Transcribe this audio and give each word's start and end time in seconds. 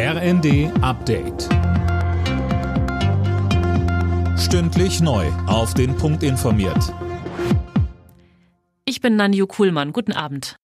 RND 0.00 0.70
Update. 0.80 1.48
Stündlich 4.38 5.00
neu. 5.00 5.26
Auf 5.48 5.74
den 5.74 5.96
Punkt 5.96 6.22
informiert. 6.22 6.94
Ich 8.84 9.00
bin 9.00 9.16
Nanju 9.16 9.48
Kuhlmann. 9.48 9.92
Guten 9.92 10.12
Abend. 10.12 10.54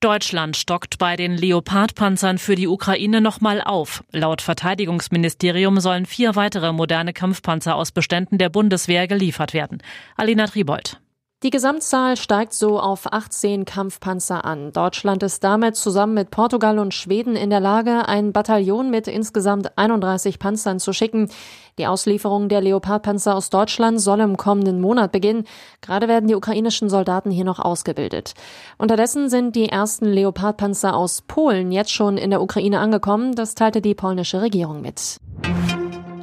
Deutschland 0.00 0.58
stockt 0.58 0.98
bei 0.98 1.16
den 1.16 1.34
Leopard-Panzern 1.34 2.36
für 2.36 2.54
die 2.54 2.68
Ukraine 2.68 3.22
nochmal 3.22 3.62
auf. 3.62 4.04
Laut 4.12 4.42
Verteidigungsministerium 4.42 5.80
sollen 5.80 6.04
vier 6.04 6.36
weitere 6.36 6.74
moderne 6.74 7.14
Kampfpanzer 7.14 7.74
aus 7.74 7.90
Beständen 7.90 8.36
der 8.36 8.50
Bundeswehr 8.50 9.08
geliefert 9.08 9.54
werden. 9.54 9.82
Alina 10.14 10.46
Tribold. 10.46 11.01
Die 11.42 11.50
Gesamtzahl 11.50 12.16
steigt 12.16 12.52
so 12.52 12.78
auf 12.78 13.12
18 13.12 13.64
Kampfpanzer 13.64 14.44
an. 14.44 14.72
Deutschland 14.72 15.24
ist 15.24 15.42
damit 15.42 15.74
zusammen 15.74 16.14
mit 16.14 16.30
Portugal 16.30 16.78
und 16.78 16.94
Schweden 16.94 17.34
in 17.34 17.50
der 17.50 17.58
Lage, 17.58 18.06
ein 18.06 18.32
Bataillon 18.32 18.90
mit 18.90 19.08
insgesamt 19.08 19.76
31 19.76 20.38
Panzern 20.38 20.78
zu 20.78 20.92
schicken. 20.92 21.28
Die 21.78 21.88
Auslieferung 21.88 22.48
der 22.48 22.60
Leopardpanzer 22.60 23.34
aus 23.34 23.50
Deutschland 23.50 24.00
soll 24.00 24.20
im 24.20 24.36
kommenden 24.36 24.80
Monat 24.80 25.10
beginnen. 25.10 25.44
Gerade 25.80 26.06
werden 26.06 26.28
die 26.28 26.36
ukrainischen 26.36 26.88
Soldaten 26.88 27.32
hier 27.32 27.44
noch 27.44 27.58
ausgebildet. 27.58 28.34
Unterdessen 28.78 29.28
sind 29.28 29.56
die 29.56 29.68
ersten 29.68 30.06
Leopardpanzer 30.06 30.94
aus 30.94 31.22
Polen 31.22 31.72
jetzt 31.72 31.90
schon 31.90 32.18
in 32.18 32.30
der 32.30 32.40
Ukraine 32.40 32.78
angekommen. 32.78 33.34
Das 33.34 33.56
teilte 33.56 33.80
die 33.80 33.96
polnische 33.96 34.42
Regierung 34.42 34.80
mit. 34.80 35.18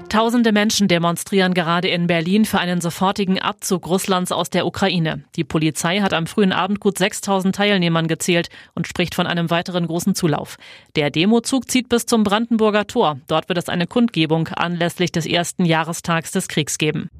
Tausende 0.09 0.51
Menschen 0.51 0.87
demonstrieren 0.87 1.53
gerade 1.53 1.87
in 1.87 2.07
Berlin 2.07 2.45
für 2.45 2.57
einen 2.57 2.81
sofortigen 2.81 3.39
Abzug 3.39 3.87
Russlands 3.87 4.31
aus 4.31 4.49
der 4.49 4.65
Ukraine. 4.65 5.23
Die 5.35 5.43
Polizei 5.43 5.99
hat 5.99 6.13
am 6.13 6.25
frühen 6.25 6.51
Abend 6.51 6.79
gut 6.79 6.97
6000 6.97 7.55
Teilnehmern 7.55 8.07
gezählt 8.07 8.49
und 8.73 8.87
spricht 8.87 9.13
von 9.13 9.27
einem 9.27 9.51
weiteren 9.51 9.85
großen 9.85 10.15
Zulauf. 10.15 10.57
Der 10.95 11.11
Demozug 11.11 11.69
zieht 11.69 11.89
bis 11.89 12.07
zum 12.07 12.23
Brandenburger 12.23 12.87
Tor. 12.87 13.19
Dort 13.27 13.49
wird 13.49 13.59
es 13.59 13.69
eine 13.69 13.85
Kundgebung 13.85 14.47
anlässlich 14.47 15.11
des 15.11 15.27
ersten 15.27 15.63
Jahrestags 15.63 16.31
des 16.31 16.47
Kriegs 16.47 16.79
geben. 16.79 17.11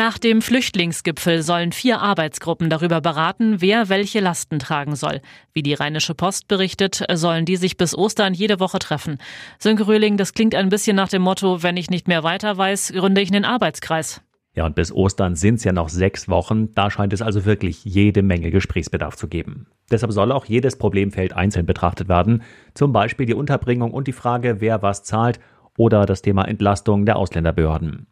Nach 0.00 0.16
dem 0.16 0.40
Flüchtlingsgipfel 0.40 1.42
sollen 1.42 1.72
vier 1.72 2.00
Arbeitsgruppen 2.00 2.70
darüber 2.70 3.02
beraten, 3.02 3.60
wer 3.60 3.90
welche 3.90 4.20
Lasten 4.20 4.58
tragen 4.58 4.96
soll. 4.96 5.20
Wie 5.52 5.62
die 5.62 5.74
Rheinische 5.74 6.14
Post 6.14 6.48
berichtet, 6.48 7.04
sollen 7.12 7.44
die 7.44 7.56
sich 7.56 7.76
bis 7.76 7.94
Ostern 7.94 8.32
jede 8.32 8.60
Woche 8.60 8.78
treffen. 8.78 9.18
Sönke 9.58 9.86
Röhling, 9.86 10.16
das 10.16 10.32
klingt 10.32 10.54
ein 10.54 10.70
bisschen 10.70 10.96
nach 10.96 11.10
dem 11.10 11.20
Motto, 11.20 11.62
wenn 11.62 11.76
ich 11.76 11.90
nicht 11.90 12.08
mehr 12.08 12.22
weiter 12.22 12.56
weiß, 12.56 12.94
gründe 12.94 13.20
ich 13.20 13.30
einen 13.30 13.44
Arbeitskreis. 13.44 14.22
Ja, 14.54 14.64
und 14.64 14.74
bis 14.74 14.90
Ostern 14.90 15.36
sind 15.36 15.56
es 15.56 15.64
ja 15.64 15.72
noch 15.72 15.90
sechs 15.90 16.30
Wochen. 16.30 16.72
Da 16.72 16.90
scheint 16.90 17.12
es 17.12 17.20
also 17.20 17.44
wirklich 17.44 17.84
jede 17.84 18.22
Menge 18.22 18.50
Gesprächsbedarf 18.50 19.16
zu 19.16 19.28
geben. 19.28 19.66
Deshalb 19.90 20.12
soll 20.12 20.32
auch 20.32 20.46
jedes 20.46 20.78
Problemfeld 20.78 21.34
einzeln 21.34 21.66
betrachtet 21.66 22.08
werden. 22.08 22.42
Zum 22.72 22.94
Beispiel 22.94 23.26
die 23.26 23.34
Unterbringung 23.34 23.90
und 23.90 24.08
die 24.08 24.12
Frage, 24.12 24.62
wer 24.62 24.80
was 24.80 25.02
zahlt 25.02 25.40
oder 25.76 26.06
das 26.06 26.22
Thema 26.22 26.48
Entlastung 26.48 27.04
der 27.04 27.16
Ausländerbehörden. 27.16 28.06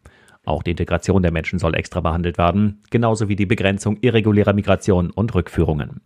Auch 0.49 0.63
die 0.63 0.71
Integration 0.71 1.21
der 1.21 1.31
Menschen 1.31 1.59
soll 1.59 1.75
extra 1.75 2.01
behandelt 2.01 2.39
werden, 2.39 2.81
genauso 2.89 3.29
wie 3.29 3.35
die 3.35 3.45
Begrenzung 3.45 3.97
irregulärer 4.01 4.53
Migration 4.53 5.11
und 5.11 5.35
Rückführungen. 5.35 6.01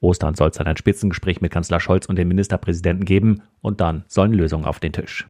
Ostern 0.00 0.36
soll 0.36 0.50
es 0.50 0.56
dann 0.56 0.68
ein 0.68 0.76
Spitzengespräch 0.76 1.40
mit 1.40 1.50
Kanzler 1.50 1.80
Scholz 1.80 2.06
und 2.06 2.14
dem 2.14 2.28
Ministerpräsidenten 2.28 3.04
geben 3.04 3.42
und 3.60 3.80
dann 3.80 4.04
sollen 4.06 4.32
Lösungen 4.32 4.66
auf 4.66 4.78
den 4.78 4.92
Tisch. 4.92 5.26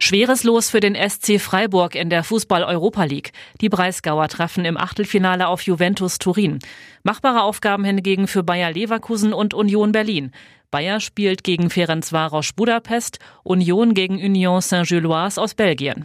Schweres 0.00 0.42
Los 0.42 0.70
für 0.70 0.80
den 0.80 0.96
SC 0.96 1.38
Freiburg 1.38 1.94
in 1.94 2.10
der 2.10 2.24
Fußball-Europa 2.24 3.04
League. 3.04 3.30
Die 3.60 3.68
Breisgauer 3.68 4.26
treffen 4.26 4.64
im 4.64 4.76
Achtelfinale 4.76 5.46
auf 5.46 5.62
Juventus 5.62 6.18
Turin. 6.18 6.58
Machbare 7.04 7.42
Aufgaben 7.42 7.84
hingegen 7.84 8.26
für 8.26 8.42
Bayer 8.42 8.72
Leverkusen 8.72 9.32
und 9.32 9.54
Union 9.54 9.92
Berlin. 9.92 10.32
Bayer 10.72 10.98
spielt 10.98 11.44
gegen 11.44 11.70
Ferencvaros 11.70 12.54
Budapest, 12.54 13.20
Union 13.44 13.94
gegen 13.94 14.16
Union 14.16 14.60
Saint-Gilloise 14.60 15.40
aus 15.40 15.54
Belgien. 15.54 16.04